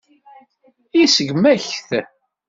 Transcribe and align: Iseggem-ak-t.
Iseggem-ak-t. 1.03 1.79